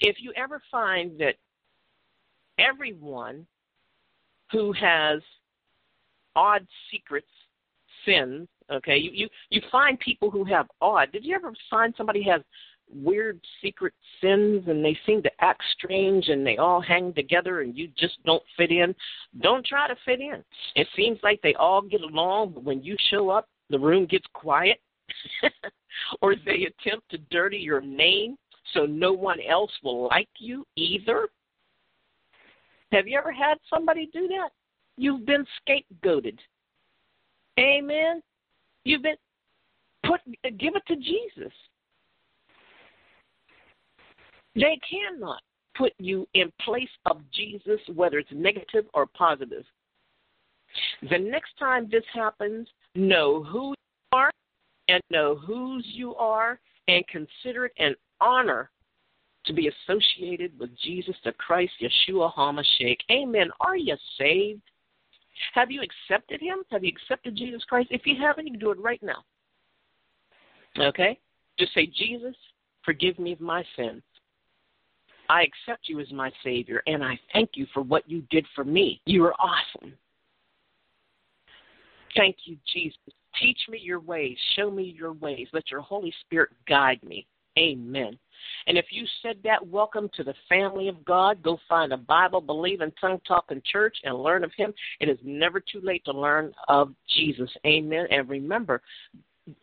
If 0.00 0.16
you 0.20 0.32
ever 0.36 0.62
find 0.70 1.18
that 1.18 1.34
everyone 2.58 3.46
who 4.52 4.72
has 4.72 5.20
odd 6.36 6.66
secrets, 6.90 7.26
sins, 8.04 8.46
okay, 8.70 8.96
you, 8.96 9.10
you, 9.12 9.28
you 9.50 9.60
find 9.72 9.98
people 9.98 10.30
who 10.30 10.44
have 10.44 10.66
odd. 10.80 11.10
Did 11.10 11.24
you 11.24 11.34
ever 11.34 11.52
find 11.68 11.92
somebody 11.96 12.22
has 12.24 12.42
weird 12.88 13.40
secret 13.62 13.92
sins 14.20 14.64
and 14.68 14.84
they 14.84 14.96
seem 15.06 15.22
to 15.22 15.30
act 15.40 15.62
strange 15.76 16.28
and 16.28 16.46
they 16.46 16.56
all 16.56 16.80
hang 16.80 17.12
together 17.12 17.62
and 17.62 17.76
you 17.76 17.88
just 17.98 18.22
don't 18.24 18.42
fit 18.56 18.70
in, 18.70 18.94
don't 19.40 19.66
try 19.66 19.88
to 19.88 19.96
fit 20.04 20.20
in. 20.20 20.44
It 20.76 20.86
seems 20.94 21.18
like 21.22 21.40
they 21.42 21.54
all 21.54 21.82
get 21.82 22.02
along, 22.02 22.52
but 22.52 22.64
when 22.64 22.82
you 22.82 22.96
show 23.10 23.30
up, 23.30 23.48
the 23.70 23.78
room 23.78 24.06
gets 24.06 24.26
quiet, 24.32 24.78
or 26.22 26.36
they 26.36 26.68
attempt 26.68 27.10
to 27.10 27.18
dirty 27.30 27.58
your 27.58 27.80
name 27.80 28.36
so 28.74 28.86
no 28.86 29.12
one 29.12 29.38
else 29.40 29.70
will 29.82 30.06
like 30.08 30.28
you 30.38 30.64
either. 30.76 31.28
Have 32.92 33.08
you 33.08 33.18
ever 33.18 33.32
had 33.32 33.58
somebody 33.68 34.08
do 34.12 34.28
that? 34.28 34.50
You've 34.96 35.26
been 35.26 35.44
scapegoated. 35.60 36.38
Amen. 37.58 38.22
You've 38.84 39.02
been 39.02 39.16
put 40.06 40.20
give 40.58 40.76
it 40.76 40.82
to 40.88 40.96
Jesus. 40.96 41.52
They 44.54 44.78
cannot 44.88 45.42
put 45.76 45.92
you 45.98 46.26
in 46.34 46.50
place 46.64 46.88
of 47.04 47.20
Jesus, 47.32 47.80
whether 47.94 48.18
it's 48.18 48.30
negative 48.32 48.86
or 48.94 49.06
positive. 49.06 49.64
The 51.10 51.18
next 51.18 51.50
time 51.58 51.88
this 51.90 52.04
happens, 52.12 52.68
know 52.94 53.42
who 53.42 53.70
you 53.70 53.74
are 54.12 54.30
and 54.88 55.02
know 55.10 55.34
whose 55.34 55.84
you 55.92 56.14
are 56.14 56.58
and 56.88 57.06
consider 57.08 57.66
it 57.66 57.72
an 57.78 57.94
honor 58.20 58.70
to 59.44 59.52
be 59.52 59.68
associated 59.68 60.58
with 60.58 60.70
Jesus 60.82 61.14
the 61.24 61.32
Christ, 61.32 61.72
Yeshua 61.80 62.32
HaMashiach. 62.34 62.98
Amen. 63.10 63.50
Are 63.60 63.76
you 63.76 63.96
saved? 64.18 64.62
Have 65.54 65.70
you 65.70 65.82
accepted 65.82 66.40
him? 66.40 66.58
Have 66.70 66.84
you 66.84 66.90
accepted 66.90 67.36
Jesus 67.36 67.62
Christ? 67.64 67.88
If 67.90 68.02
you 68.04 68.14
haven't, 68.20 68.46
you 68.46 68.52
can 68.52 68.60
do 68.60 68.70
it 68.70 68.80
right 68.80 69.02
now. 69.02 69.24
Okay? 70.78 71.18
Just 71.58 71.74
say, 71.74 71.86
Jesus, 71.86 72.34
forgive 72.84 73.18
me 73.18 73.32
of 73.32 73.40
my 73.40 73.64
sins. 73.76 74.02
I 75.28 75.42
accept 75.42 75.88
you 75.88 76.00
as 76.00 76.10
my 76.12 76.30
Savior, 76.44 76.82
and 76.86 77.02
I 77.02 77.18
thank 77.32 77.50
you 77.54 77.66
for 77.74 77.82
what 77.82 78.08
you 78.08 78.22
did 78.30 78.46
for 78.54 78.64
me. 78.64 79.00
You 79.06 79.24
are 79.24 79.34
awesome. 79.34 79.92
Thank 82.16 82.36
you, 82.44 82.56
Jesus. 82.72 82.98
Teach 83.40 83.58
me 83.68 83.78
your 83.82 84.00
ways. 84.00 84.36
Show 84.54 84.70
me 84.70 84.94
your 84.96 85.12
ways. 85.12 85.48
Let 85.52 85.70
your 85.70 85.80
Holy 85.80 86.14
Spirit 86.24 86.50
guide 86.68 87.02
me. 87.02 87.26
Amen. 87.58 88.18
And 88.66 88.76
if 88.76 88.86
you 88.90 89.06
said 89.22 89.36
that, 89.44 89.66
welcome 89.66 90.10
to 90.14 90.24
the 90.24 90.34
family 90.48 90.88
of 90.88 91.04
God. 91.04 91.42
Go 91.42 91.58
find 91.68 91.92
a 91.92 91.96
Bible 91.96 92.40
believing, 92.40 92.92
tongue 93.00 93.20
talking 93.26 93.62
church 93.70 93.96
and 94.04 94.16
learn 94.16 94.44
of 94.44 94.52
Him. 94.56 94.74
It 95.00 95.08
is 95.08 95.18
never 95.24 95.60
too 95.60 95.80
late 95.82 96.04
to 96.04 96.12
learn 96.12 96.52
of 96.68 96.92
Jesus. 97.16 97.50
Amen. 97.66 98.06
And 98.10 98.28
remember, 98.28 98.82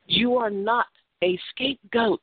you 0.07 0.37
are 0.37 0.49
not 0.49 0.87
a 1.23 1.39
scapegoat. 1.51 2.21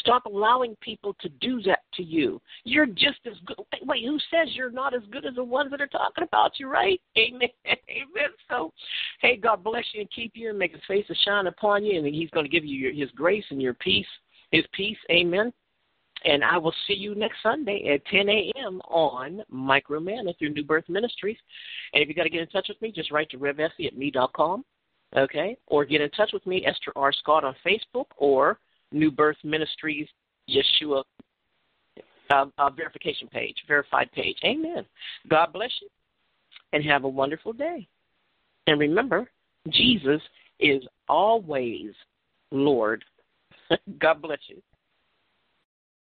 Stop 0.00 0.24
allowing 0.24 0.74
people 0.80 1.14
to 1.20 1.28
do 1.28 1.60
that 1.62 1.80
to 1.94 2.02
you. 2.02 2.40
You're 2.64 2.86
just 2.86 3.18
as 3.26 3.34
good. 3.44 3.58
Wait, 3.82 4.04
who 4.04 4.18
says 4.30 4.48
you're 4.54 4.70
not 4.70 4.94
as 4.94 5.02
good 5.10 5.26
as 5.26 5.34
the 5.34 5.44
ones 5.44 5.70
that 5.70 5.82
are 5.82 5.86
talking 5.86 6.24
about 6.24 6.52
you, 6.58 6.68
right? 6.68 7.00
Amen. 7.18 7.50
Amen. 7.66 8.30
So, 8.48 8.72
hey, 9.20 9.36
God 9.36 9.62
bless 9.62 9.84
you 9.92 10.00
and 10.00 10.10
keep 10.10 10.32
you 10.34 10.48
and 10.48 10.58
make 10.58 10.72
his 10.72 10.80
face 10.88 11.06
to 11.08 11.14
shine 11.26 11.46
upon 11.46 11.84
you, 11.84 11.98
and 11.98 12.14
he's 12.14 12.30
going 12.30 12.46
to 12.46 12.50
give 12.50 12.64
you 12.64 12.78
your, 12.78 12.92
his 12.92 13.10
grace 13.14 13.44
and 13.50 13.60
your 13.60 13.74
peace, 13.74 14.06
his 14.52 14.64
peace. 14.72 14.98
Amen. 15.10 15.52
And 16.24 16.44
I 16.44 16.56
will 16.56 16.74
see 16.86 16.94
you 16.94 17.16
next 17.16 17.36
Sunday 17.42 17.92
at 17.92 18.06
10 18.06 18.28
a.m. 18.28 18.80
on 18.82 19.42
Micro 19.48 19.98
Manna 19.98 20.32
through 20.38 20.50
New 20.50 20.64
Birth 20.64 20.88
Ministries. 20.88 21.38
And 21.92 22.02
if 22.02 22.08
you 22.08 22.14
got 22.14 22.22
to 22.24 22.30
get 22.30 22.42
in 22.42 22.46
touch 22.48 22.66
with 22.68 22.80
me, 22.80 22.92
just 22.92 23.10
write 23.10 23.28
to 23.30 23.38
revessie 23.38 23.86
at 23.86 23.96
me.com, 23.96 24.64
okay? 25.16 25.56
Or 25.66 25.84
get 25.84 26.00
in 26.00 26.10
touch 26.10 26.30
with 26.32 26.46
me, 26.46 26.64
Esther 26.64 26.92
R. 26.94 27.12
Scott, 27.12 27.42
on 27.42 27.56
Facebook 27.66 28.06
or 28.16 28.60
New 28.92 29.10
Birth 29.10 29.38
Ministries 29.42 30.06
Yeshua 30.48 31.02
uh, 32.30 32.46
uh, 32.58 32.70
verification 32.70 33.28
page, 33.28 33.56
verified 33.66 34.10
page. 34.12 34.36
Amen. 34.44 34.84
God 35.28 35.52
bless 35.52 35.70
you 35.80 35.88
and 36.72 36.84
have 36.84 37.04
a 37.04 37.08
wonderful 37.08 37.52
day. 37.52 37.86
And 38.66 38.78
remember, 38.78 39.28
Jesus 39.68 40.20
is 40.60 40.82
always 41.08 41.90
Lord. 42.50 43.04
God 43.98 44.22
bless 44.22 44.40
you. 44.48 44.62